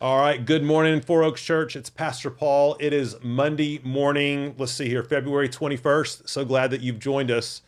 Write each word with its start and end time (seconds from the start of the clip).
All 0.00 0.20
right. 0.20 0.46
Good 0.46 0.62
morning, 0.62 1.00
Four 1.00 1.24
Oaks 1.24 1.42
Church. 1.42 1.74
It's 1.74 1.90
Pastor 1.90 2.30
Paul. 2.30 2.76
It 2.78 2.92
is 2.92 3.16
Monday 3.20 3.80
morning. 3.82 4.54
Let's 4.56 4.70
see 4.70 4.88
here, 4.88 5.02
February 5.02 5.48
21st. 5.48 6.28
So 6.28 6.44
glad 6.44 6.70
that 6.70 6.82
you've 6.82 7.00
joined 7.00 7.32
us. 7.32 7.62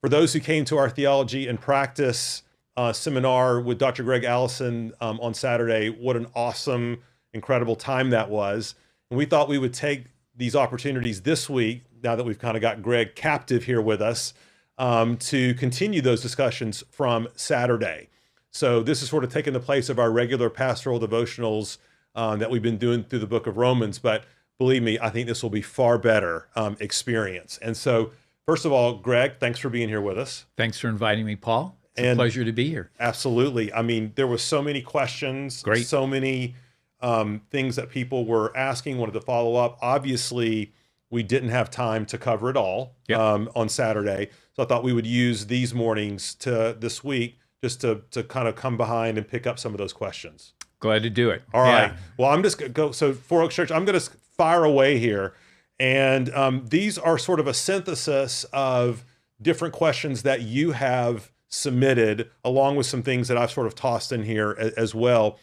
For 0.00 0.08
those 0.08 0.32
who 0.32 0.38
came 0.38 0.64
to 0.66 0.76
our 0.76 0.88
theology 0.88 1.48
and 1.48 1.60
practice 1.60 2.44
uh, 2.76 2.92
seminar 2.92 3.60
with 3.60 3.80
Dr. 3.80 4.04
Gregg 4.04 4.22
Allison 4.22 4.92
um, 5.00 5.18
on 5.18 5.34
Saturday, 5.34 5.88
what 5.88 6.14
an 6.14 6.28
awesome, 6.36 6.98
incredible 7.32 7.74
time 7.74 8.10
that 8.10 8.30
was. 8.30 8.76
And 9.10 9.18
we 9.18 9.24
thought 9.24 9.48
we 9.48 9.58
would 9.58 9.74
take 9.74 10.04
these 10.36 10.54
opportunities 10.54 11.22
this 11.22 11.50
week, 11.50 11.82
now 12.00 12.14
that 12.14 12.22
we've 12.22 12.38
kind 12.38 12.56
of 12.56 12.60
got 12.60 12.80
Gregg 12.80 13.16
captive 13.16 13.64
here 13.64 13.82
with 13.82 14.00
us, 14.00 14.34
um, 14.78 15.16
to 15.16 15.52
continue 15.54 16.00
those 16.00 16.22
discussions 16.22 16.84
from 16.92 17.26
Saturday. 17.34 18.08
So 18.56 18.82
this 18.82 19.02
is 19.02 19.10
sort 19.10 19.22
of 19.22 19.30
taking 19.30 19.52
the 19.52 19.60
place 19.60 19.90
of 19.90 19.98
our 19.98 20.10
regular 20.10 20.48
pastoral 20.48 20.98
devotionals 20.98 21.76
um, 22.14 22.38
that 22.38 22.50
we've 22.50 22.62
been 22.62 22.78
doing 22.78 23.04
through 23.04 23.18
the 23.18 23.26
book 23.26 23.46
of 23.46 23.58
Romans. 23.58 23.98
But 23.98 24.24
believe 24.58 24.82
me, 24.82 24.98
I 24.98 25.10
think 25.10 25.26
this 25.28 25.42
will 25.42 25.50
be 25.50 25.60
far 25.60 25.98
better 25.98 26.48
um, 26.56 26.74
experience. 26.80 27.58
And 27.60 27.76
so, 27.76 28.12
first 28.46 28.64
of 28.64 28.72
all, 28.72 28.94
Gregg, 28.94 29.34
thanks 29.40 29.58
for 29.58 29.68
being 29.68 29.90
here 29.90 30.00
with 30.00 30.18
us. 30.18 30.46
Thanks 30.56 30.80
for 30.80 30.88
inviting 30.88 31.26
me, 31.26 31.36
Paul. 31.36 31.76
It's 31.94 32.00
And- 32.06 32.18
a 32.18 32.22
pleasure 32.22 32.44
to 32.46 32.52
be 32.52 32.70
here. 32.70 32.90
Absolutely. 32.98 33.70
I 33.74 33.82
mean, 33.82 34.12
there 34.16 34.26
was 34.26 34.40
so 34.40 34.62
many 34.62 34.80
questions, 34.80 35.62
Great. 35.62 35.86
so 35.86 36.06
many 36.06 36.54
um, 37.02 37.42
things 37.50 37.76
that 37.76 37.90
people 37.90 38.24
were 38.24 38.56
asking, 38.56 38.96
wanted 38.96 39.12
to 39.12 39.20
follow 39.20 39.56
up. 39.56 39.76
Obviously, 39.82 40.72
we 41.10 41.22
didn't 41.22 41.50
have 41.50 41.70
time 41.70 42.06
to 42.06 42.16
cover 42.16 42.48
it 42.48 42.56
all 42.56 42.94
Yep. 43.08 43.18
um, 43.20 43.50
on 43.54 43.68
Saturday, 43.68 44.30
so 44.54 44.62
I 44.62 44.66
thought 44.66 44.82
we 44.82 44.94
would 44.94 45.06
use 45.06 45.46
these 45.46 45.74
mornings 45.74 46.34
to 46.36 46.74
this 46.80 47.04
week 47.04 47.38
just 47.62 47.80
to 47.82 48.02
to 48.10 48.22
kind 48.22 48.48
of 48.48 48.56
come 48.56 48.76
behind 48.76 49.18
and 49.18 49.26
pick 49.26 49.46
up 49.46 49.58
some 49.58 49.72
of 49.72 49.78
those 49.78 49.92
questions. 49.92 50.54
Glad 50.78 51.02
to 51.02 51.10
do 51.10 51.30
it. 51.30 51.42
All 51.54 51.62
right. 51.62 51.92
Yeah. 51.92 51.96
Well, 52.18 52.30
I'm 52.30 52.42
just 52.42 52.58
gonna 52.58 52.70
go. 52.70 52.92
So, 52.92 53.12
Four 53.12 53.42
Oaks 53.42 53.54
Church, 53.54 53.70
I'm 53.70 53.84
going 53.84 53.98
to 53.98 54.10
fire 54.36 54.64
away 54.64 54.98
here, 54.98 55.34
and 55.80 56.32
um, 56.34 56.66
these 56.68 56.98
are 56.98 57.16
sort 57.18 57.40
of 57.40 57.46
a 57.46 57.54
synthesis 57.54 58.44
of 58.52 59.04
different 59.40 59.74
questions 59.74 60.22
that 60.22 60.42
you 60.42 60.72
have 60.72 61.32
submitted, 61.48 62.30
along 62.44 62.76
with 62.76 62.86
some 62.86 63.02
things 63.02 63.28
that 63.28 63.36
I've 63.36 63.50
sort 63.50 63.66
of 63.66 63.74
tossed 63.74 64.12
in 64.12 64.24
here 64.24 64.72
as 64.76 64.94
well. 64.94 65.38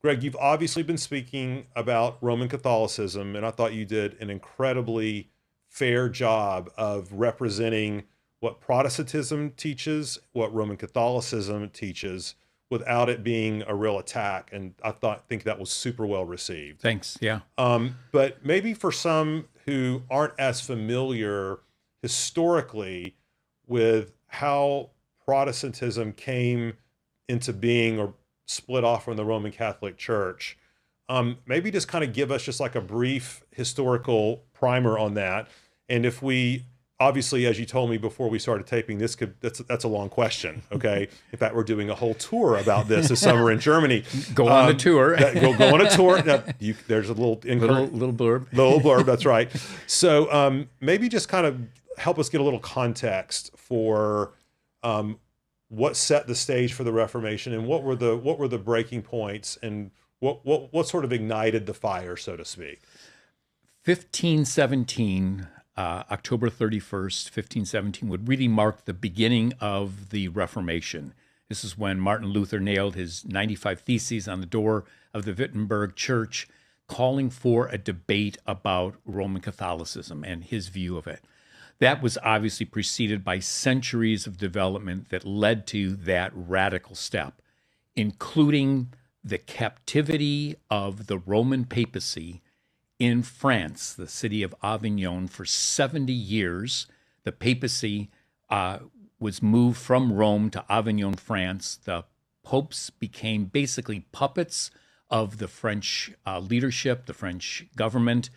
Gregg, 0.00 0.22
you've 0.22 0.36
obviously 0.36 0.82
been 0.82 0.98
speaking 0.98 1.66
about 1.74 2.18
Roman 2.20 2.48
Catholicism, 2.48 3.34
and 3.34 3.44
I 3.44 3.50
thought 3.50 3.72
you 3.72 3.84
did 3.84 4.20
an 4.20 4.30
incredibly 4.30 5.30
fair 5.68 6.08
job 6.08 6.70
of 6.76 7.12
representing 7.12 8.04
what 8.40 8.60
Protestantism 8.60 9.50
teaches, 9.56 10.18
what 10.32 10.52
Roman 10.54 10.76
Catholicism 10.76 11.68
teaches, 11.70 12.34
without 12.70 13.08
it 13.08 13.24
being 13.24 13.62
a 13.66 13.74
real 13.74 13.98
attack. 13.98 14.50
And 14.52 14.74
I 14.82 14.90
thought 14.90 15.26
think 15.28 15.44
that 15.44 15.58
was 15.58 15.70
super 15.70 16.06
well 16.06 16.24
received. 16.24 16.80
Thanks. 16.80 17.16
Yeah. 17.20 17.40
Um, 17.56 17.96
but 18.12 18.44
maybe 18.44 18.74
for 18.74 18.92
some 18.92 19.48
who 19.66 20.02
aren't 20.10 20.34
as 20.38 20.60
familiar 20.60 21.60
historically 22.02 23.16
with 23.66 24.12
how 24.26 24.90
Protestantism 25.24 26.12
came 26.12 26.74
into 27.28 27.52
being 27.52 27.98
or 27.98 28.14
split 28.46 28.84
off 28.84 29.04
from 29.04 29.16
the 29.16 29.24
Roman 29.24 29.52
Catholic 29.52 29.96
Church, 29.96 30.56
um, 31.08 31.38
maybe 31.46 31.70
just 31.70 31.88
kind 31.88 32.04
of 32.04 32.12
give 32.12 32.30
us 32.30 32.42
just 32.42 32.60
like 32.60 32.74
a 32.74 32.80
brief 32.80 33.42
historical 33.50 34.44
primer 34.52 34.98
on 34.98 35.14
that. 35.14 35.48
And 35.88 36.04
if 36.04 36.22
we 36.22 36.64
obviously, 37.00 37.46
as 37.46 37.58
you 37.60 37.64
told 37.64 37.90
me 37.90 37.96
before 37.96 38.28
we 38.28 38.38
started 38.38 38.66
taping, 38.66 38.98
this 38.98 39.14
could 39.14 39.34
that's 39.40 39.58
that's 39.60 39.84
a 39.84 39.88
long 39.88 40.08
question. 40.08 40.62
Okay, 40.72 41.08
in 41.32 41.38
fact, 41.38 41.54
we're 41.54 41.62
doing 41.64 41.90
a 41.90 41.94
whole 41.94 42.14
tour 42.14 42.56
about 42.56 42.88
this 42.88 43.08
this 43.08 43.20
summer 43.20 43.50
in 43.50 43.60
Germany. 43.60 44.04
Go 44.34 44.48
on 44.48 44.66
the 44.66 44.72
Um, 44.72 44.76
tour. 44.78 45.16
that- 45.16 45.34
go, 45.34 45.56
go 45.56 45.74
on 45.74 45.80
a 45.80 45.90
tour. 45.90 46.22
Now, 46.26 46.42
you, 46.58 46.74
there's 46.88 47.08
a 47.08 47.14
little 47.14 47.40
little 47.44 47.86
little 47.86 48.12
blurb. 48.14 48.52
little 48.52 48.80
blurb. 48.80 49.04
That's 49.06 49.24
right. 49.26 49.50
So 49.86 50.30
um, 50.32 50.68
maybe 50.80 51.08
just 51.08 51.28
kind 51.28 51.46
of 51.46 51.60
help 51.96 52.18
us 52.18 52.28
get 52.28 52.40
a 52.40 52.44
little 52.44 52.60
context 52.60 53.50
for 53.56 54.32
um, 54.82 55.18
what 55.68 55.96
set 55.96 56.26
the 56.26 56.34
stage 56.34 56.72
for 56.72 56.84
the 56.84 56.92
Reformation 56.92 57.52
and 57.52 57.66
what 57.66 57.82
were 57.82 57.96
the 57.96 58.16
what 58.16 58.38
were 58.38 58.48
the 58.48 58.58
breaking 58.58 59.02
points 59.02 59.58
and 59.62 59.90
what 60.20 60.44
what 60.44 60.72
what 60.72 60.88
sort 60.88 61.04
of 61.04 61.12
ignited 61.12 61.66
the 61.66 61.74
fire, 61.74 62.16
so 62.16 62.36
to 62.36 62.44
speak. 62.44 62.80
1517, 63.84 65.46
uh, 65.78 66.02
October 66.10 66.50
31st, 66.50 67.26
1517, 67.26 68.08
would 68.08 68.26
really 68.26 68.48
mark 68.48 68.84
the 68.84 68.92
beginning 68.92 69.52
of 69.60 70.10
the 70.10 70.26
Reformation. 70.26 71.14
This 71.48 71.62
is 71.62 71.78
when 71.78 72.00
Martin 72.00 72.30
Luther 72.30 72.58
nailed 72.58 72.96
his 72.96 73.24
95 73.24 73.82
Theses 73.82 74.26
on 74.26 74.40
the 74.40 74.46
door 74.46 74.86
of 75.14 75.24
the 75.24 75.32
Wittenberg 75.32 75.94
Church, 75.94 76.48
calling 76.88 77.30
for 77.30 77.68
a 77.68 77.78
debate 77.78 78.38
about 78.44 78.96
Roman 79.06 79.40
Catholicism 79.40 80.24
and 80.24 80.42
his 80.42 80.66
view 80.66 80.96
of 80.96 81.06
it. 81.06 81.20
That 81.78 82.02
was 82.02 82.18
obviously 82.24 82.66
preceded 82.66 83.22
by 83.22 83.38
centuries 83.38 84.26
of 84.26 84.36
development 84.36 85.10
that 85.10 85.24
led 85.24 85.64
to 85.68 85.94
that 85.94 86.32
radical 86.34 86.96
step, 86.96 87.40
including 87.94 88.88
the 89.22 89.38
captivity 89.38 90.56
of 90.68 91.06
the 91.06 91.18
Roman 91.18 91.66
papacy 91.66 92.42
in 92.98 93.22
France, 93.22 93.94
the 93.94 94.08
city 94.08 94.42
of 94.42 94.54
Avignon, 94.62 95.28
for 95.28 95.44
70 95.44 96.12
years. 96.12 96.86
The 97.24 97.32
papacy 97.32 98.10
uh, 98.50 98.80
was 99.20 99.42
moved 99.42 99.78
from 99.78 100.12
Rome 100.12 100.50
to 100.50 100.64
Avignon, 100.68 101.14
France. 101.14 101.76
The 101.76 102.04
popes 102.42 102.90
became 102.90 103.44
basically 103.44 104.00
puppets 104.12 104.70
of 105.10 105.38
the 105.38 105.48
French 105.48 106.12
uh, 106.26 106.40
leadership, 106.40 107.06
the 107.06 107.14
French 107.14 107.66
government. 107.76 108.30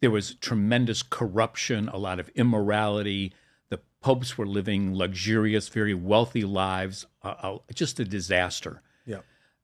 There 0.00 0.10
was 0.10 0.34
tremendous 0.34 1.02
corruption, 1.02 1.88
a 1.88 1.96
lot 1.96 2.20
of 2.20 2.28
immorality. 2.30 3.32
The 3.68 3.80
popes 4.00 4.36
were 4.36 4.46
living 4.46 4.94
luxurious, 4.94 5.68
very 5.68 5.94
wealthy 5.94 6.44
lives, 6.44 7.06
uh, 7.22 7.34
uh, 7.42 7.58
just 7.74 8.00
a 8.00 8.04
disaster. 8.04 8.82
Yeah. 9.04 9.20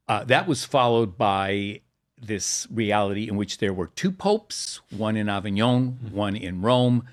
Uh, 0.08 0.24
that 0.24 0.46
was 0.46 0.64
followed 0.64 1.16
by 1.16 1.80
this 2.22 2.66
reality 2.70 3.28
in 3.28 3.36
which 3.36 3.58
there 3.58 3.72
were 3.72 3.88
two 3.88 4.12
popes, 4.12 4.80
one 4.90 5.16
in 5.16 5.28
Avignon, 5.28 5.98
one 6.12 6.36
in 6.36 6.62
Rome. 6.62 7.06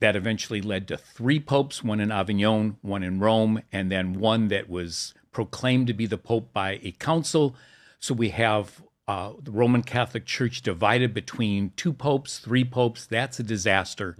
That 0.00 0.16
eventually 0.16 0.62
led 0.62 0.88
to 0.88 0.96
three 0.96 1.38
popes, 1.40 1.84
one 1.84 2.00
in 2.00 2.10
Avignon, 2.10 2.78
one 2.80 3.02
in 3.02 3.20
Rome, 3.20 3.62
and 3.70 3.92
then 3.92 4.14
one 4.14 4.48
that 4.48 4.68
was 4.70 5.12
proclaimed 5.30 5.86
to 5.88 5.92
be 5.94 6.06
the 6.06 6.16
pope 6.18 6.52
by 6.52 6.80
a 6.82 6.92
council. 6.92 7.54
So 7.98 8.14
we 8.14 8.30
have 8.30 8.82
uh, 9.06 9.32
the 9.42 9.50
Roman 9.50 9.82
Catholic 9.82 10.24
Church 10.24 10.62
divided 10.62 11.12
between 11.12 11.72
two 11.76 11.92
popes, 11.92 12.38
three 12.38 12.64
popes. 12.64 13.06
That's 13.06 13.38
a 13.40 13.42
disaster. 13.42 14.16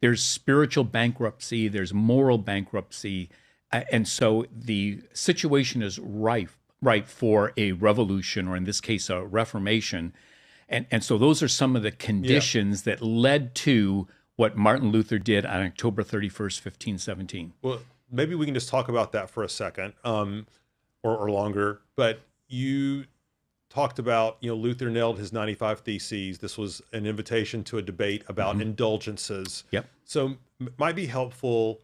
There's 0.00 0.22
spiritual 0.22 0.84
bankruptcy, 0.84 1.68
there's 1.68 1.92
moral 1.92 2.38
bankruptcy. 2.38 3.28
Uh, 3.72 3.82
and 3.90 4.06
so 4.06 4.46
the 4.54 5.00
situation 5.12 5.82
is 5.82 5.98
rife, 5.98 6.56
ripe 6.82 7.06
for 7.08 7.52
a 7.56 7.72
revolution, 7.72 8.48
or 8.48 8.56
in 8.56 8.64
this 8.64 8.80
case, 8.80 9.08
a 9.10 9.24
reformation. 9.24 10.12
And, 10.68 10.86
and 10.90 11.02
so 11.02 11.16
those 11.18 11.42
are 11.42 11.48
some 11.48 11.76
of 11.76 11.82
the 11.82 11.90
conditions 11.92 12.82
that 12.82 13.00
led 13.00 13.54
to 13.56 14.08
what 14.36 14.56
Martin 14.56 14.90
Luther 14.90 15.18
did 15.18 15.46
on 15.46 15.62
October 15.62 16.02
31st, 16.02 16.64
1517. 16.64 17.52
Well, 17.62 17.80
maybe 18.10 18.34
we 18.34 18.44
can 18.44 18.54
just 18.54 18.68
talk 18.68 18.88
about 18.88 19.12
that 19.12 19.30
for 19.30 19.42
a 19.42 19.48
second, 19.48 19.94
um, 20.04 20.46
or, 21.02 21.16
or 21.16 21.30
longer. 21.30 21.80
But 21.96 22.20
you 22.48 23.04
talked 23.70 23.98
about, 23.98 24.36
you 24.40 24.50
know, 24.50 24.56
Luther 24.56 24.90
nailed 24.90 25.18
his 25.18 25.32
95 25.32 25.80
Theses. 25.80 26.38
This 26.38 26.58
was 26.58 26.82
an 26.92 27.06
invitation 27.06 27.64
to 27.64 27.78
a 27.78 27.82
debate 27.82 28.24
about 28.28 28.60
indulgences. 28.60 29.64
Yep. 29.70 29.86
So, 30.04 30.36
m- 30.60 30.74
might 30.76 30.96
be 30.96 31.06
helpful. 31.06 31.80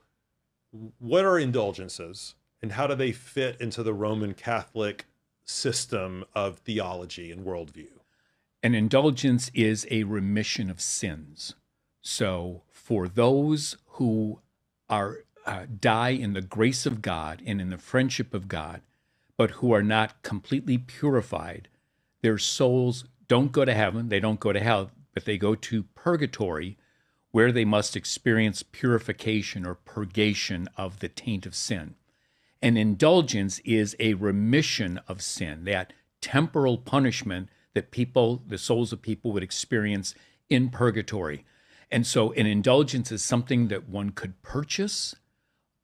What 0.98 1.24
are 1.24 1.38
indulgences, 1.38 2.34
and 2.62 2.72
how 2.72 2.86
do 2.86 2.94
they 2.94 3.12
fit 3.12 3.60
into 3.60 3.82
the 3.82 3.92
Roman 3.92 4.34
Catholic 4.34 5.06
system 5.44 6.24
of 6.34 6.58
theology 6.58 7.32
and 7.32 7.44
worldview? 7.44 7.88
An 8.62 8.74
indulgence 8.74 9.50
is 9.52 9.86
a 9.90 10.04
remission 10.04 10.70
of 10.70 10.80
sins. 10.80 11.54
So, 12.00 12.62
for 12.70 13.08
those 13.08 13.76
who 13.94 14.40
are 14.88 15.24
uh, 15.44 15.66
die 15.80 16.10
in 16.10 16.34
the 16.34 16.40
grace 16.40 16.86
of 16.86 17.02
God 17.02 17.42
and 17.44 17.60
in 17.60 17.70
the 17.70 17.78
friendship 17.78 18.32
of 18.32 18.46
God, 18.46 18.82
but 19.36 19.52
who 19.52 19.72
are 19.72 19.82
not 19.82 20.22
completely 20.22 20.78
purified, 20.78 21.68
their 22.22 22.38
souls 22.38 23.04
don't 23.26 23.50
go 23.50 23.64
to 23.64 23.74
heaven, 23.74 24.08
they 24.08 24.20
don't 24.20 24.38
go 24.38 24.52
to 24.52 24.60
hell, 24.60 24.90
but 25.14 25.24
they 25.24 25.36
go 25.36 25.56
to 25.56 25.82
purgatory, 25.94 26.76
where 27.32 27.50
they 27.50 27.64
must 27.64 27.96
experience 27.96 28.62
purification 28.62 29.66
or 29.66 29.74
purgation 29.74 30.68
of 30.76 31.00
the 31.00 31.08
taint 31.08 31.46
of 31.46 31.54
sin. 31.54 31.96
An 32.62 32.76
indulgence 32.76 33.58
is 33.64 33.96
a 33.98 34.14
remission 34.14 35.00
of 35.08 35.20
sin, 35.20 35.64
that 35.64 35.92
temporal 36.20 36.78
punishment 36.78 37.48
that 37.74 37.90
people, 37.90 38.42
the 38.46 38.56
souls 38.56 38.92
of 38.92 39.02
people, 39.02 39.32
would 39.32 39.42
experience 39.42 40.14
in 40.48 40.70
purgatory. 40.70 41.44
And 41.90 42.06
so 42.06 42.32
an 42.32 42.46
indulgence 42.46 43.10
is 43.10 43.22
something 43.22 43.68
that 43.68 43.88
one 43.88 44.10
could 44.10 44.40
purchase, 44.42 45.16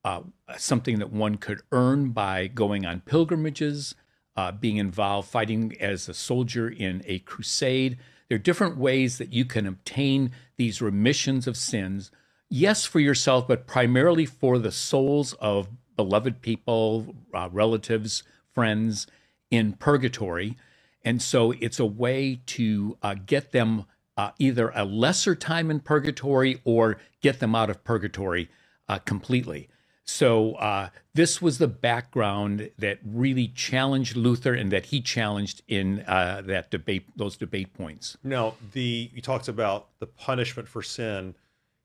uh, 0.04 0.22
something 0.56 1.00
that 1.00 1.12
one 1.12 1.36
could 1.36 1.62
earn 1.72 2.10
by 2.10 2.46
going 2.46 2.86
on 2.86 3.00
pilgrimages, 3.00 3.96
uh, 4.36 4.52
being 4.52 4.76
involved, 4.76 5.28
fighting 5.28 5.76
as 5.81 6.08
a 6.08 6.14
soldier 6.14 6.69
in 6.69 7.02
a 7.06 7.19
crusade. 7.20 7.98
There 8.28 8.36
are 8.36 8.38
different 8.38 8.76
ways 8.76 9.19
that 9.19 9.32
you 9.32 9.44
can 9.44 9.66
obtain 9.66 10.31
these 10.56 10.81
remissions 10.81 11.48
of 11.48 11.56
sins. 11.56 12.12
Yes, 12.48 12.84
for 12.84 13.00
yourself, 13.00 13.48
but 13.48 13.66
primarily 13.66 14.26
for 14.26 14.58
the 14.58 14.72
souls 14.72 15.32
of 15.34 15.69
beloved 15.98 16.40
people, 16.42 17.16
uh, 17.34 17.48
relatives, 17.52 18.22
friends 18.54 19.08
in 19.50 19.72
purgatory. 19.72 20.56
And 21.04 21.20
so 21.20 21.50
it's 21.60 21.80
a 21.80 21.84
way 21.84 22.40
to 22.46 22.96
uh, 23.02 23.16
get 23.26 23.50
them 23.50 23.84
uh, 24.16 24.30
either 24.38 24.70
a 24.74 24.84
lesser 24.84 25.34
time 25.34 25.70
in 25.72 25.80
purgatory 25.80 26.60
or 26.64 26.98
get 27.20 27.40
them 27.40 27.54
out 27.56 27.68
of 27.68 27.82
purgatory 27.82 28.48
uh, 28.88 28.98
completely. 29.00 29.68
So 30.04 30.54
uh, 30.54 30.88
this 31.14 31.42
was 31.42 31.58
the 31.58 31.68
background 31.68 32.70
that 32.78 33.00
really 33.04 33.48
challenged 33.48 34.16
Luther 34.16 34.54
and 34.54 34.70
that 34.70 34.86
he 34.86 35.00
challenged 35.00 35.62
in 35.66 36.00
uh, 36.06 36.42
that 36.46 36.70
debate, 36.70 37.06
those 37.16 37.36
debate 37.36 37.74
points. 37.74 38.16
Now, 38.22 38.54
the 38.72 39.10
you 39.12 39.20
talked 39.20 39.48
about 39.48 39.88
the 39.98 40.06
punishment 40.06 40.68
for 40.68 40.82
sin. 40.82 41.34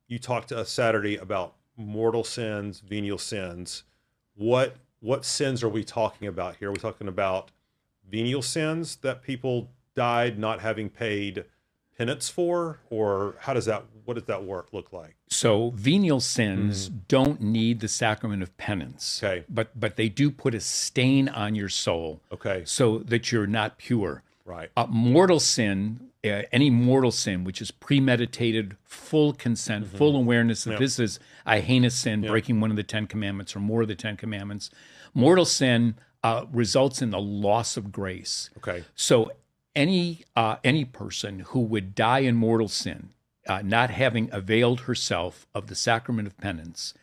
You 0.07 0.19
talked 0.19 0.49
to 0.49 0.59
us 0.59 0.69
Saturday 0.69 1.17
about 1.17 1.55
mortal 1.75 2.23
sins, 2.23 2.79
venial 2.79 3.17
sins. 3.17 3.83
What 4.35 4.75
what 4.99 5.25
sins 5.25 5.63
are 5.63 5.69
we 5.69 5.83
talking 5.83 6.27
about 6.27 6.55
here? 6.57 6.69
Are 6.69 6.71
we 6.71 6.77
talking 6.77 7.07
about 7.07 7.51
venial 8.09 8.41
sins 8.41 8.95
that 8.97 9.21
people 9.21 9.69
died 9.95 10.39
not 10.39 10.61
having 10.61 10.89
paid 10.89 11.45
penance 11.97 12.29
for, 12.29 12.79
or 12.89 13.35
how 13.41 13.53
does 13.53 13.65
that 13.65 13.83
what 14.05 14.15
does 14.15 14.23
that 14.25 14.43
work 14.43 14.69
look 14.71 14.91
like? 14.91 15.15
So 15.27 15.71
venial 15.75 16.19
sins 16.19 16.89
don't 16.89 17.41
need 17.41 17.79
the 17.79 17.87
sacrament 17.87 18.43
of 18.43 18.55
penance. 18.57 19.21
Okay. 19.23 19.45
But 19.49 19.77
but 19.79 19.95
they 19.95 20.09
do 20.09 20.31
put 20.31 20.53
a 20.55 20.59
stain 20.59 21.29
on 21.29 21.55
your 21.55 21.69
soul 21.69 22.21
Okay, 22.31 22.63
so 22.65 22.99
that 22.99 23.31
you're 23.31 23.47
not 23.47 23.77
pure. 23.77 24.23
right. 24.45 24.69
Uh, 24.75 24.87
mortal 24.89 25.39
sin, 25.39 26.09
uh, 26.25 26.43
any 26.51 26.69
mortal 26.69 27.11
sin, 27.11 27.43
which 27.43 27.61
is 27.61 27.71
premeditated, 27.71 28.77
full 28.83 29.33
consent, 29.33 29.87
full 29.87 30.15
awareness 30.15 30.63
that 30.63 30.71
Yep. 30.71 30.79
this 30.79 30.99
is 30.99 31.19
a 31.45 31.59
heinous 31.59 31.95
sin, 31.95 32.21
breaking 32.21 32.61
one 32.61 32.69
of 32.71 32.77
the 32.77 32.83
Ten 32.83 33.07
Commandments 33.07 33.55
or 33.55 33.59
more 33.59 33.81
of 33.81 33.87
the 33.87 33.95
Ten 33.95 34.15
Commandments, 34.15 34.69
mortal 35.13 35.45
sin 35.45 35.95
uh, 36.23 36.45
results 36.51 37.01
in 37.01 37.09
the 37.09 37.19
loss 37.19 37.75
of 37.75 37.91
grace. 37.91 38.49
Okay, 38.57 38.85
So 38.95 39.31
any 39.75 40.23
uh, 40.35 40.57
any 40.63 40.85
person 40.85 41.39
who 41.39 41.59
would 41.59 41.93
die 41.95 42.19
in 42.19 42.35
mortal 42.35 42.69
sin, 42.69 43.09
uh, 43.47 43.61
not 43.63 43.89
having 43.89 44.29
availed 44.31 44.81
herself 44.81 45.45
of 45.53 45.67
the 45.67 45.75
sacrament 45.75 46.27
of 46.27 46.37
penance, 46.37 46.93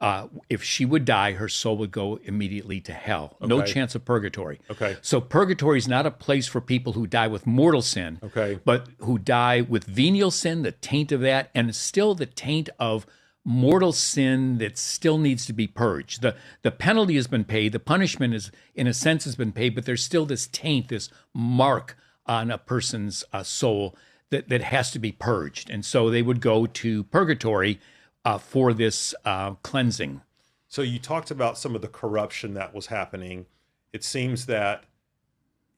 uh, 0.00 0.28
if 0.48 0.62
she 0.62 0.84
would 0.84 1.04
die, 1.04 1.32
her 1.32 1.48
soul 1.48 1.76
would 1.76 1.90
go 1.90 2.20
immediately 2.22 2.80
to 2.80 2.92
hell. 2.92 3.36
No 3.40 3.62
chance 3.62 3.94
of 3.94 4.04
purgatory. 4.04 4.60
okay, 4.70 4.96
So 5.02 5.20
purgatory 5.20 5.78
is 5.78 5.88
not 5.88 6.06
a 6.06 6.10
place 6.10 6.46
for 6.46 6.60
people 6.60 6.92
who 6.92 7.06
die 7.06 7.26
with 7.26 7.46
mortal 7.46 7.82
sin, 7.82 8.20
okay. 8.22 8.60
but 8.64 8.88
who 8.98 9.18
die 9.18 9.60
with 9.60 9.84
venial 9.84 10.30
sin, 10.30 10.62
the 10.62 10.72
taint 10.72 11.10
of 11.10 11.20
that, 11.22 11.50
and 11.54 11.74
still 11.74 12.14
the 12.14 12.26
taint 12.26 12.68
of 12.78 13.06
mortal 13.44 13.92
sin 13.92 14.58
that 14.58 14.76
still 14.76 15.18
needs 15.18 15.46
to 15.46 15.52
be 15.52 15.66
purged. 15.66 16.22
The 16.22 16.36
the 16.62 16.70
penalty 16.70 17.16
has 17.16 17.26
been 17.26 17.44
paid, 17.44 17.72
the 17.72 17.78
punishment 17.78 18.34
is 18.34 18.52
in 18.74 18.86
a 18.86 18.94
sense 18.94 19.24
has 19.24 19.36
been 19.36 19.52
paid, 19.52 19.74
but 19.74 19.84
there's 19.84 20.04
still 20.04 20.26
this 20.26 20.46
taint, 20.46 20.88
this 20.88 21.08
mark 21.34 21.96
on 22.26 22.50
a 22.50 22.58
person's 22.58 23.24
uh, 23.32 23.42
soul 23.42 23.96
that, 24.30 24.48
that 24.48 24.62
has 24.62 24.90
to 24.90 24.98
be 24.98 25.12
purged. 25.12 25.70
And 25.70 25.84
so 25.84 26.10
they 26.10 26.22
would 26.22 26.40
go 26.40 26.66
to 26.66 27.04
purgatory 27.04 27.80
uh, 28.24 28.38
for 28.38 28.72
this 28.72 29.14
uh, 29.24 29.52
cleansing. 29.62 30.20
So 30.68 30.82
you 30.82 30.98
talked 30.98 31.30
about 31.30 31.56
some 31.56 31.74
of 31.74 31.80
the 31.82 31.88
corruption 31.88 32.54
that 32.54 32.74
was 32.74 32.86
happening. 32.86 33.46
It 33.92 34.04
seems 34.04 34.46
that 34.46 34.84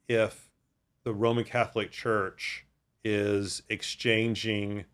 if 0.08 0.50
the 1.04 1.14
Roman 1.14 1.44
Catholic 1.44 1.90
Church 1.92 2.66
is 3.04 3.62
exchanging 3.68 4.84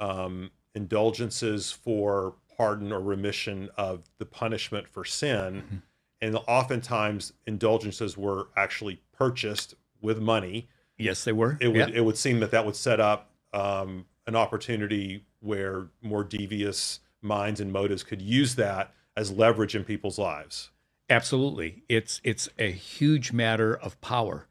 um, 0.00 0.50
indulgences 0.74 1.70
for 1.70 2.34
pardon 2.56 2.92
or 2.92 3.00
remission 3.00 3.68
of 3.76 4.04
the 4.18 4.24
punishment 4.26 4.88
for 4.88 5.04
sin, 5.04 5.82
and 6.22 6.36
oftentimes 6.48 7.34
indulgences 7.46 8.16
were 8.16 8.48
actually 8.56 9.02
purchased 9.12 9.74
with 10.00 10.18
money, 10.18 10.68
Yes, 10.98 11.24
they 11.24 11.32
were. 11.32 11.58
it 11.60 11.68
would 11.68 11.76
Yeah. 11.76 11.88
it 11.92 12.00
would 12.06 12.16
seem 12.16 12.40
that 12.40 12.50
that 12.52 12.64
would 12.64 12.76
set 12.76 13.00
up 13.00 13.30
um, 13.52 14.06
an 14.26 14.34
opportunity 14.34 15.24
where 15.46 15.88
more 16.02 16.24
devious 16.24 17.00
minds 17.22 17.60
and 17.60 17.72
motives 17.72 18.02
could 18.02 18.22
use 18.22 18.56
that 18.56 18.92
as 19.16 19.30
leverage 19.32 19.74
in 19.74 19.84
people's 19.84 20.18
lives. 20.18 20.70
Absolutely, 21.08 21.84
it's 21.88 22.20
it's 22.24 22.48
a 22.58 22.70
huge 22.70 23.32
matter 23.32 23.74
of 23.74 24.00
power. 24.00 24.48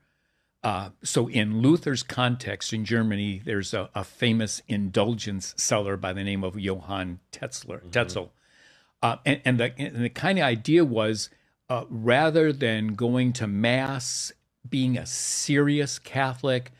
Uh, 0.63 0.89
so, 1.03 1.27
in 1.27 1.61
Luther's 1.61 2.01
context 2.01 2.73
in 2.73 2.85
Germany, 2.85 3.39
there's 3.45 3.73
a, 3.73 3.87
a 3.93 4.03
famous 4.03 4.63
indulgence 4.67 5.53
seller 5.57 5.95
by 5.95 6.11
the 6.11 6.23
name 6.23 6.43
of 6.43 6.59
Johann 6.59 7.19
Tetzler, 7.31 7.81
Tetzel, 7.91 8.31
uh, 9.03 9.17
and, 9.27 9.41
and, 9.45 9.59
the, 9.59 9.79
and 9.79 10.03
the 10.03 10.09
kind 10.09 10.39
of 10.39 10.43
idea 10.43 10.83
was 10.83 11.29
uh, 11.69 11.85
rather 11.87 12.51
than 12.51 12.95
going 12.95 13.33
to 13.33 13.45
mass, 13.45 14.31
being 14.67 14.97
a 14.97 15.05
serious 15.05 15.99
Catholic, 15.99 16.71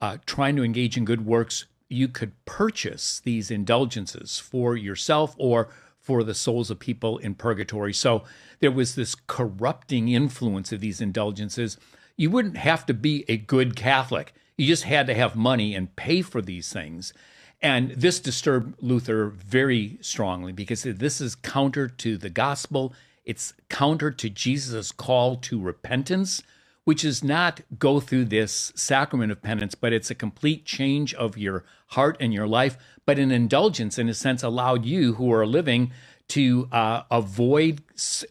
uh, 0.00 0.16
trying 0.26 0.56
to 0.56 0.64
engage 0.64 0.96
in 0.96 1.04
good 1.04 1.24
works, 1.24 1.66
you 1.88 2.08
could 2.08 2.32
purchase 2.44 3.20
these 3.20 3.50
indulgences 3.50 4.38
for 4.38 4.76
yourself 4.76 5.34
or 5.38 5.68
for 6.00 6.22
the 6.24 6.34
souls 6.34 6.70
of 6.70 6.78
people 6.78 7.18
in 7.18 7.34
purgatory. 7.34 7.92
So 7.92 8.24
there 8.60 8.70
was 8.70 8.94
this 8.94 9.14
corrupting 9.14 10.08
influence 10.08 10.72
of 10.72 10.80
these 10.80 11.00
indulgences. 11.00 11.76
You 12.16 12.30
wouldn't 12.30 12.56
have 12.56 12.86
to 12.86 12.94
be 12.94 13.24
a 13.28 13.36
good 13.36 13.76
Catholic, 13.76 14.32
you 14.56 14.66
just 14.66 14.84
had 14.84 15.06
to 15.06 15.14
have 15.14 15.36
money 15.36 15.74
and 15.74 15.94
pay 15.94 16.22
for 16.22 16.42
these 16.42 16.72
things. 16.72 17.12
And 17.60 17.90
this 17.90 18.20
disturbed 18.20 18.82
Luther 18.82 19.26
very 19.26 19.98
strongly 20.00 20.52
because 20.52 20.82
this 20.82 21.20
is 21.20 21.34
counter 21.34 21.88
to 21.88 22.16
the 22.16 22.30
gospel. 22.30 22.92
It's 23.24 23.52
counter 23.68 24.10
to 24.10 24.30
Jesus' 24.30 24.92
call 24.92 25.36
to 25.36 25.60
repentance, 25.60 26.42
which 26.88 27.04
is 27.04 27.22
not 27.22 27.60
go 27.78 28.00
through 28.00 28.24
this 28.24 28.72
sacrament 28.74 29.30
of 29.30 29.42
penance, 29.42 29.74
but 29.74 29.92
it's 29.92 30.10
a 30.10 30.14
complete 30.14 30.64
change 30.64 31.12
of 31.12 31.36
your 31.36 31.62
heart 31.88 32.16
and 32.18 32.32
your 32.32 32.46
life. 32.46 32.78
But 33.04 33.18
an 33.18 33.30
indulgence, 33.30 33.98
in 33.98 34.08
a 34.08 34.14
sense, 34.14 34.42
allowed 34.42 34.86
you 34.86 35.12
who 35.16 35.30
are 35.30 35.46
living 35.46 35.92
to 36.28 36.66
uh, 36.72 37.02
avoid 37.10 37.82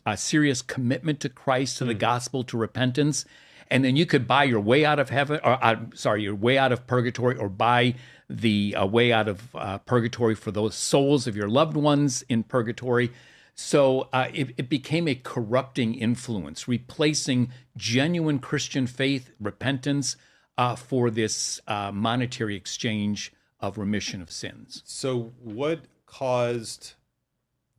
a 0.08 0.18
serious 0.18 0.64
commitment 0.64 1.20
to 1.20 1.30
Christ, 1.30 1.78
to 1.78 1.86
the 1.86 1.94
gospel, 1.94 2.44
to 2.46 2.58
repentance. 2.58 3.26
And 3.70 3.86
then 3.86 3.96
you 3.96 4.08
could 4.08 4.28
buy 4.28 4.46
your 4.46 4.60
way 4.60 4.84
out 4.84 4.98
of 4.98 5.12
heaven, 5.12 5.40
or 5.44 5.64
uh, 5.64 5.76
sorry, 5.94 6.24
your 6.24 6.34
way 6.34 6.58
out 6.58 6.72
of 6.72 6.88
purgatory, 6.88 7.38
or 7.38 7.50
buy 7.50 7.94
the 8.28 8.76
uh, 8.76 8.88
way 8.88 9.14
out 9.14 9.28
of 9.28 9.56
uh, 9.56 9.78
purgatory 9.78 10.34
for 10.34 10.50
those 10.50 10.74
souls 10.74 11.28
of 11.28 11.36
your 11.36 11.48
loved 11.48 11.78
ones 11.78 12.24
in 12.28 12.42
purgatory. 12.42 13.12
So 13.58 14.08
uh, 14.14 14.28
it, 14.34 14.54
it 14.58 14.70
became 14.70 15.08
a 15.08 15.16
corrupting 15.16 15.96
influence, 15.96 16.68
replacing 16.68 17.52
genuine 17.76 18.38
Christian 18.38 18.86
faith, 18.86 19.32
repentance, 19.40 20.16
uh, 20.58 20.76
for 20.76 21.10
this 21.10 21.60
uh, 21.68 21.92
monetary 21.92 22.56
exchange 22.56 23.34
of 23.60 23.80
remission 23.80 24.22
of 24.22 24.32
sins. 24.32 24.84
So, 24.86 25.34
what 25.42 25.82
caused 26.06 26.94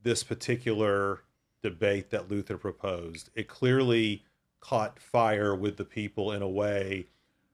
this 0.02 0.25
particular 0.25 1.20
debate 1.62 2.11
that 2.11 2.28
Luther 2.28 2.58
proposed? 2.58 3.30
It 3.37 3.47
clearly 3.49 4.25
caught 4.61 4.99
fire 4.99 5.54
with 5.54 5.76
the 5.76 5.85
people 5.85 6.32
in 6.32 6.42
a 6.42 6.49
way 6.49 7.06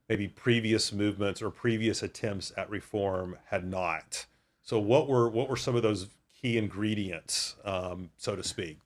maybe 0.08 0.28
previous 0.28 0.92
movements 0.92 1.40
or 1.40 1.50
previous 1.50 2.02
attempts 2.02 2.52
at 2.56 2.68
reform 2.68 3.36
had 3.46 3.66
not. 3.66 4.26
So, 4.62 4.78
what 4.78 5.08
were 5.08 5.28
what 5.28 5.48
were 5.48 5.56
some 5.56 5.76
of 5.76 5.82
those 5.82 6.08
key 6.44 6.58
ingredients, 6.58 7.56
um, 7.64 8.10
so 8.18 8.36
to 8.36 8.42
speak? 8.42 8.78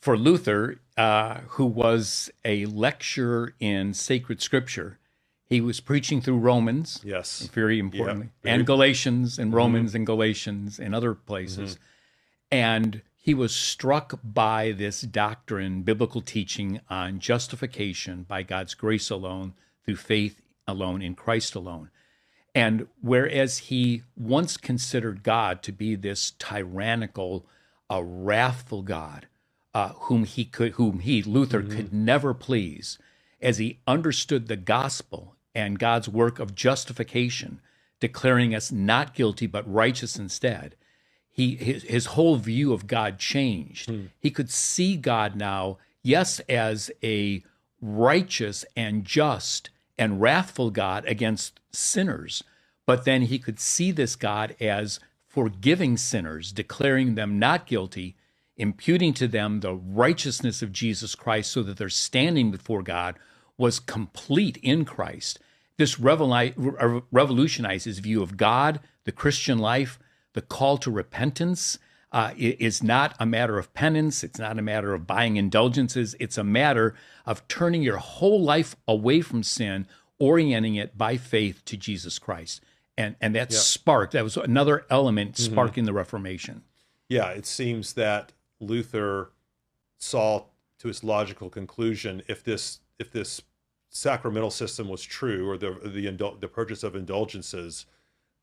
For 0.00 0.18
Luther, 0.18 0.80
uh, 0.96 1.42
who 1.50 1.64
was 1.64 2.28
a 2.44 2.66
lecturer 2.66 3.54
in 3.60 3.94
sacred 3.94 4.42
scripture, 4.42 4.98
he 5.44 5.60
was 5.60 5.78
preaching 5.78 6.20
through 6.20 6.38
Romans, 6.38 7.00
Yes. 7.04 7.48
very 7.52 7.78
importantly, 7.78 8.30
very- 8.42 8.56
and 8.56 8.66
Galatians 8.66 9.38
and 9.38 9.52
Romans 9.52 9.94
and 9.94 10.04
Galatians 10.04 10.80
and 10.80 10.92
other 10.92 11.14
places. 11.14 11.78
And 12.50 13.02
he 13.16 13.32
was 13.32 13.54
struck 13.54 14.18
by 14.24 14.72
this 14.72 15.02
doctrine, 15.02 15.82
biblical 15.82 16.20
teaching 16.20 16.80
on 16.90 17.20
justification 17.20 18.24
by 18.24 18.42
God's 18.42 18.74
grace 18.74 19.08
alone, 19.08 19.54
through 19.84 19.96
faith 19.96 20.40
alone, 20.66 21.00
in 21.00 21.14
Christ 21.14 21.54
alone. 21.54 21.90
And 22.54 22.86
whereas 23.00 23.58
he 23.58 24.02
once 24.16 24.56
considered 24.56 25.22
God 25.22 25.62
to 25.64 25.72
be 25.72 25.96
this 25.96 26.32
tyrannical, 26.38 27.44
a 27.90 28.02
wrathful 28.04 28.82
God, 28.82 29.26
uh, 29.74 29.88
whom 29.94 30.24
he 30.24 30.44
could, 30.44 30.72
whom 30.72 31.00
he 31.00 31.22
Luther 31.22 31.62
mm-hmm. 31.62 31.76
could 31.76 31.92
never 31.92 32.32
please, 32.32 32.98
as 33.42 33.58
he 33.58 33.80
understood 33.86 34.46
the 34.46 34.56
gospel 34.56 35.34
and 35.54 35.78
God's 35.78 36.08
work 36.08 36.38
of 36.38 36.54
justification, 36.54 37.60
declaring 37.98 38.54
us 38.54 38.70
not 38.70 39.14
guilty 39.14 39.46
but 39.46 39.70
righteous 39.72 40.16
instead, 40.16 40.76
he 41.30 41.56
his, 41.56 41.82
his 41.82 42.06
whole 42.06 42.36
view 42.36 42.72
of 42.72 42.86
God 42.86 43.18
changed. 43.18 43.90
Hmm. 43.90 44.06
He 44.20 44.30
could 44.30 44.50
see 44.50 44.96
God 44.96 45.34
now, 45.34 45.78
yes, 46.02 46.38
as 46.48 46.92
a 47.02 47.42
righteous 47.80 48.64
and 48.76 49.04
just 49.04 49.70
and 49.98 50.20
wrathful 50.20 50.70
God 50.70 51.04
against 51.06 51.60
sinners. 51.72 52.42
But 52.86 53.04
then 53.04 53.22
he 53.22 53.38
could 53.38 53.60
see 53.60 53.92
this 53.92 54.16
God 54.16 54.56
as 54.60 55.00
forgiving 55.26 55.96
sinners, 55.96 56.52
declaring 56.52 57.14
them 57.14 57.38
not 57.38 57.66
guilty, 57.66 58.16
imputing 58.56 59.12
to 59.14 59.26
them 59.26 59.60
the 59.60 59.74
righteousness 59.74 60.62
of 60.62 60.72
Jesus 60.72 61.14
Christ 61.14 61.50
so 61.50 61.62
that 61.64 61.76
their 61.76 61.88
standing 61.88 62.50
before 62.50 62.82
God 62.82 63.18
was 63.56 63.80
complete 63.80 64.58
in 64.58 64.84
Christ. 64.84 65.38
This 65.76 65.98
revolutionized 65.98 67.84
his 67.84 67.98
view 67.98 68.22
of 68.22 68.36
God, 68.36 68.80
the 69.04 69.12
Christian 69.12 69.58
life, 69.58 69.98
the 70.34 70.42
call 70.42 70.78
to 70.78 70.90
repentance. 70.90 71.78
Uh, 72.14 72.30
i- 72.38 72.56
is 72.60 72.80
not 72.80 73.16
a 73.18 73.26
matter 73.26 73.58
of 73.58 73.74
penance. 73.74 74.22
It's 74.22 74.38
not 74.38 74.56
a 74.56 74.62
matter 74.62 74.94
of 74.94 75.04
buying 75.04 75.36
indulgences. 75.36 76.14
It's 76.20 76.38
a 76.38 76.44
matter 76.44 76.94
of 77.26 77.46
turning 77.48 77.82
your 77.82 77.96
whole 77.96 78.40
life 78.40 78.76
away 78.86 79.20
from 79.20 79.42
sin, 79.42 79.88
orienting 80.20 80.76
it 80.76 80.96
by 80.96 81.16
faith 81.16 81.64
to 81.64 81.76
Jesus 81.76 82.20
Christ. 82.20 82.60
And, 82.96 83.16
and 83.20 83.34
that 83.34 83.52
sparked, 83.52 84.12
that 84.12 84.22
was 84.22 84.36
another 84.36 84.86
element 84.90 85.36
sparking 85.36 85.86
the 85.86 85.92
Reformation. 85.92 86.62
Yeah, 87.08 87.30
it 87.30 87.46
seems 87.46 87.94
that 87.94 88.30
Luther 88.60 89.32
saw 89.98 90.44
to 90.78 90.88
its 90.88 91.02
logical 91.02 91.50
conclusion 91.50 92.22
if 92.28 92.44
this 92.44 92.78
if 92.96 93.10
this 93.10 93.42
sacramental 93.88 94.52
system 94.52 94.88
was 94.88 95.02
true 95.02 95.50
or 95.50 95.58
the 95.58 95.72
the 95.84 96.06
indul- 96.06 96.40
the 96.40 96.46
purchase 96.46 96.84
of 96.84 96.94
indulgences, 96.94 97.86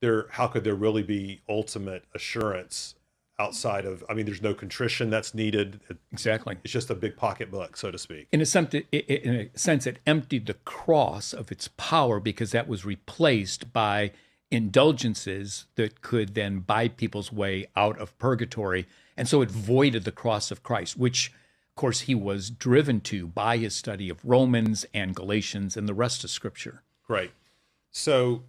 there 0.02 0.28
how 0.32 0.48
could 0.48 0.66
there 0.66 0.76
really 0.76 1.04
be 1.04 1.40
ultimate 1.48 2.04
assurance 2.14 2.96
outside 3.42 3.86
of 3.86 4.04
I 4.10 4.14
mean 4.14 4.26
there's 4.26 4.42
no 4.42 4.54
contrition 4.54 5.10
that's 5.10 5.34
needed. 5.34 5.80
Exactly. 6.12 6.58
It's 6.64 6.74
just 6.74 6.90
a 6.90 6.96
big 6.96 7.18
pocketbook, 7.18 7.76
so 7.76 7.92
to 7.92 7.98
speak. 7.98 8.28
in 8.32 8.42
a 8.42 8.46
sense, 8.46 8.74
in 8.92 9.36
a 9.36 9.58
sense, 9.58 9.88
it 9.88 10.00
emptied 10.06 10.46
the 10.46 10.54
cross 10.54 11.34
of 11.34 11.52
its 11.52 11.70
power 11.78 12.20
because 12.20 12.52
that 12.52 12.68
was 12.68 12.86
replaced 12.86 13.74
by 13.74 14.12
indulgences 14.52 15.66
that 15.76 16.02
could 16.02 16.36
then 16.36 16.60
buy 16.60 16.90
people's 16.90 17.32
way 17.32 17.66
out 17.76 17.98
of 18.00 18.18
purgatory. 18.20 18.86
And 19.18 19.28
so 19.28 19.42
it 19.42 19.50
voided 19.50 20.04
the 20.04 20.12
cross 20.12 20.52
of 20.52 20.62
Christ, 20.62 20.98
which, 20.98 21.30
of 21.30 21.76
course, 21.76 22.02
he 22.02 22.16
was 22.16 22.50
driven 22.50 23.00
to 23.02 23.28
by 23.28 23.58
his 23.58 23.74
study 23.74 24.10
of 24.10 24.24
Romans 24.24 24.86
and 24.94 25.16
Galatians 25.16 25.78
and 25.78 25.88
the 25.88 25.94
rest 25.94 26.24
of 26.24 26.30
Scripture. 26.30 26.84
Great. 27.08 27.32
So, 27.92 28.44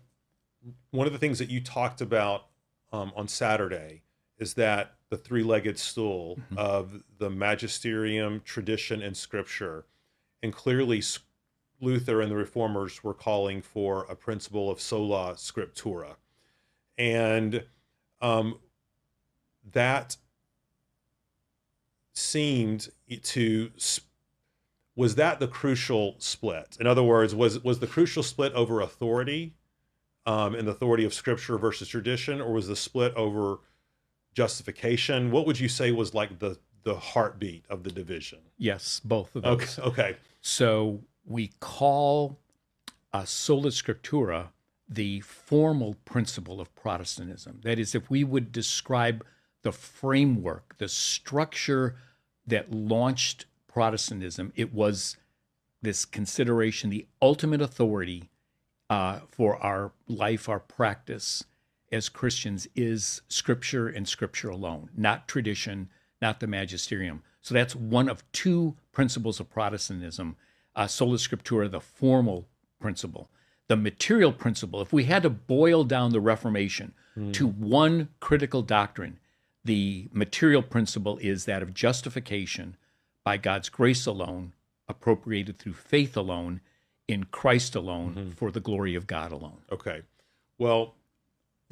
one 0.91 1.07
of 1.07 1.13
the 1.13 1.19
things 1.19 1.39
that 1.39 1.51
you 1.51 1.61
talked 1.61 2.01
about 2.01 2.47
um, 2.93 3.13
on 3.17 3.27
Saturday 3.27 4.03
is 4.43 4.55
that 4.55 4.95
the 5.09 5.17
three 5.17 5.45
legged 5.45 5.79
stool 5.79 6.37
of 6.57 7.03
the 7.19 7.31
magisterium, 7.31 8.43
tradition, 8.45 9.01
and 9.01 9.17
scripture. 9.17 9.87
And 10.43 10.53
clearly, 10.53 11.01
Luther 11.81 12.21
and 12.21 12.31
the 12.31 12.37
reformers 12.37 13.05
were 13.05 13.15
calling 13.15 13.63
for 13.63 14.05
a 14.11 14.17
principle 14.17 14.69
of 14.69 14.81
sola 14.81 15.35
scriptura. 15.35 16.17
And 16.99 17.65
um, 18.21 18.59
that 19.73 20.17
seemed 22.13 22.89
to 23.23 23.71
was 24.97 25.15
that 25.15 25.39
the 25.39 25.49
crucial 25.49 26.17
split? 26.19 26.77
In 26.81 26.87
other 26.89 27.03
words, 27.03 27.33
was 27.33 27.63
was 27.63 27.79
the 27.79 27.87
crucial 27.87 28.25
split 28.25 28.53
over 28.55 28.81
authority, 28.81 29.55
um, 30.27 30.55
and 30.55 30.67
the 30.67 30.73
authority 30.73 31.05
of 31.05 31.15
Scripture 31.15 31.59
versus 31.59 31.89
tradition, 31.89 32.41
or 32.41 32.53
was 32.53 32.69
the 32.69 32.77
split 32.77 33.15
over 33.15 33.59
justification? 34.35 35.31
What 35.31 35.47
would 35.47 35.61
you 35.61 35.69
say 35.69 35.93
was 35.93 36.15
like 36.15 36.39
the 36.39 36.59
the 36.85 36.97
heartbeat 36.97 37.65
of 37.69 37.85
the 37.85 37.91
division? 37.91 38.41
Yes, 38.59 39.01
both 39.05 39.37
of 39.37 39.43
those. 39.43 39.79
Okay, 39.79 39.83
okay, 39.83 40.17
So 40.41 41.01
we 41.25 41.53
call 41.61 42.39
uh, 43.13 43.25
sola 43.25 43.69
scriptura 43.69 44.49
the 44.89 45.21
formal 45.21 45.97
principle 46.05 46.61
of 46.61 46.75
Protestantism. 46.75 47.61
That 47.63 47.79
is, 47.79 47.95
if 47.95 48.11
we 48.11 48.25
would 48.25 48.53
describe 48.53 49.25
the 49.63 49.73
framework, 49.73 50.77
the 50.79 50.89
structure 50.89 51.97
that 52.47 52.73
launched 52.73 53.47
Protestantism, 53.69 54.53
it 54.55 54.75
was 54.75 55.17
this 55.81 56.05
consideration, 56.05 56.91
the 56.91 57.07
ultimate 57.23 57.63
authority 57.63 58.29
uh, 58.91 59.21
for 59.29 59.57
our 59.63 59.93
life, 60.07 60.49
our 60.49 60.61
practice 60.61 61.45
as 61.93 62.09
Christians 62.09 62.67
is 62.75 63.23
Scripture 63.29 63.87
and 63.89 64.09
Scripture 64.09 64.49
alone, 64.49 64.91
not 64.97 65.29
tradition, 65.29 65.91
not 66.21 66.41
the 66.41 66.47
magisterium. 66.47 67.23
So 67.43 67.55
that's 67.55 67.77
one 67.77 68.09
of 68.09 68.25
two 68.33 68.77
principles 68.93 69.39
of 69.41 69.51
Protestantism 69.51 70.37
uh, 70.75 70.87
sola 70.87 71.19
scriptura, 71.19 71.71
the 71.71 71.81
formal 71.81 72.49
principle. 72.81 73.29
The 73.69 73.77
material 73.77 74.33
principle, 74.33 74.81
if 74.81 74.93
we 74.93 75.05
had 75.05 75.23
to 75.23 75.31
boil 75.31 75.85
down 75.85 76.13
the 76.13 76.21
Reformation 76.21 76.95
to 77.33 77.47
one 77.47 78.09
critical 78.21 78.63
doctrine, 78.63 79.19
the 79.65 80.09
material 80.13 80.63
principle 80.63 81.19
is 81.19 81.45
that 81.45 81.63
of 81.63 81.75
justification 81.75 82.77
by 83.23 83.37
God's 83.37 83.69
grace 83.69 84.07
alone, 84.07 84.55
appropriated 84.89 85.59
through 85.59 85.75
faith 85.75 86.17
alone, 86.17 86.63
in 87.07 87.25
Christ 87.25 87.75
alone, 87.75 88.33
for 88.35 88.51
the 88.51 88.61
glory 88.61 88.95
of 88.95 89.07
God 89.07 89.31
alone. 89.31 89.59
okay. 89.71 90.03
Well, 90.57 90.95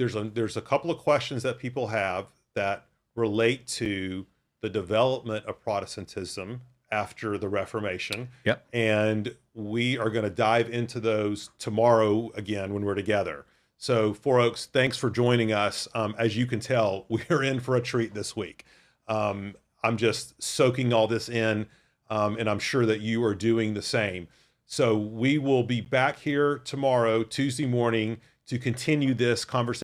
there's 0.00 0.16
a 0.16 0.24
there's 0.24 0.56
a 0.56 0.62
couple 0.62 0.90
of 0.90 0.98
questions 0.98 1.42
that 1.42 1.58
people 1.58 1.88
have 1.88 2.26
that 2.54 2.86
relate 3.14 3.66
to 3.66 4.26
the 4.62 4.70
development 4.70 5.44
of 5.44 5.60
Protestantism 5.60 6.62
after 6.90 7.38
the 7.38 7.48
Reformation. 7.48 8.28
Yep. 8.44 8.66
and 8.72 9.36
we 9.52 9.98
are 9.98 10.10
going 10.10 10.24
to 10.24 10.30
dive 10.30 10.70
into 10.70 11.00
those 11.00 11.50
tomorrow 11.58 12.30
again 12.34 12.72
when 12.72 12.84
we're 12.84 12.94
together. 12.94 13.44
So, 13.76 14.14
Four 14.14 14.40
Oaks, 14.40 14.66
thanks 14.66 14.96
for 14.96 15.10
joining 15.10 15.52
us. 15.52 15.86
Um, 15.94 16.14
as 16.18 16.36
you 16.36 16.46
can 16.46 16.60
tell, 16.60 17.04
we 17.08 17.22
are 17.30 17.42
in 17.42 17.60
for 17.60 17.76
a 17.76 17.80
treat 17.82 18.14
this 18.14 18.34
week. 18.34 18.64
Um, 19.06 19.54
I'm 19.84 19.96
just 19.96 20.42
soaking 20.42 20.92
all 20.92 21.08
this 21.08 21.28
in, 21.28 21.66
um, 22.08 22.36
and 22.38 22.48
I'm 22.48 22.58
sure 22.58 22.86
that 22.86 23.00
you 23.00 23.22
are 23.24 23.34
doing 23.34 23.74
the 23.74 23.82
same. 23.82 24.28
So, 24.66 24.96
we 24.96 25.36
will 25.36 25.62
be 25.62 25.82
back 25.82 26.20
here 26.20 26.58
tomorrow, 26.58 27.22
Tuesday 27.22 27.66
morning, 27.66 28.18
to 28.50 28.58
continue 28.58 29.14
this 29.14 29.44
conversation. 29.44 29.78